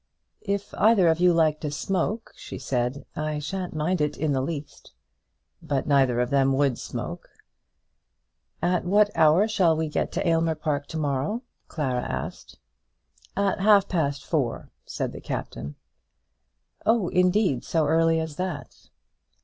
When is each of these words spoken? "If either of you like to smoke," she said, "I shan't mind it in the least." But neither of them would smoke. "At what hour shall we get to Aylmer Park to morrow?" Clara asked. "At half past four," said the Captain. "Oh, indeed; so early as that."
"If 0.41 0.73
either 0.79 1.09
of 1.09 1.19
you 1.19 1.31
like 1.31 1.59
to 1.59 1.69
smoke," 1.69 2.33
she 2.35 2.57
said, 2.57 3.05
"I 3.15 3.37
shan't 3.37 3.75
mind 3.75 4.01
it 4.01 4.17
in 4.17 4.31
the 4.33 4.41
least." 4.41 4.93
But 5.61 5.85
neither 5.85 6.19
of 6.19 6.31
them 6.31 6.53
would 6.53 6.79
smoke. 6.79 7.29
"At 8.63 8.83
what 8.83 9.15
hour 9.15 9.47
shall 9.47 9.77
we 9.77 9.87
get 9.87 10.11
to 10.13 10.27
Aylmer 10.27 10.55
Park 10.55 10.87
to 10.87 10.97
morrow?" 10.97 11.43
Clara 11.67 12.01
asked. 12.01 12.57
"At 13.37 13.59
half 13.59 13.87
past 13.87 14.25
four," 14.25 14.71
said 14.87 15.11
the 15.11 15.21
Captain. 15.21 15.75
"Oh, 16.83 17.09
indeed; 17.09 17.63
so 17.63 17.85
early 17.85 18.19
as 18.19 18.37
that." 18.37 18.89